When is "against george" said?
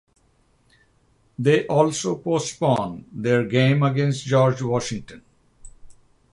3.83-4.59